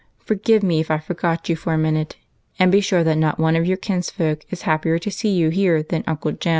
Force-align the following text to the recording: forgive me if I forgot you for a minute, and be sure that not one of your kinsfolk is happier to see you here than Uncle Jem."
forgive 0.17 0.63
me 0.63 0.79
if 0.79 0.89
I 0.89 0.97
forgot 0.97 1.47
you 1.47 1.55
for 1.55 1.73
a 1.75 1.77
minute, 1.77 2.15
and 2.57 2.71
be 2.71 2.81
sure 2.81 3.03
that 3.03 3.19
not 3.19 3.37
one 3.37 3.55
of 3.55 3.67
your 3.67 3.77
kinsfolk 3.77 4.43
is 4.51 4.63
happier 4.63 4.97
to 4.97 5.11
see 5.11 5.29
you 5.29 5.49
here 5.49 5.83
than 5.83 6.03
Uncle 6.07 6.31
Jem." 6.31 6.49